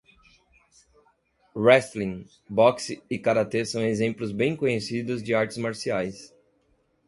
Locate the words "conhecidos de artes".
4.55-5.57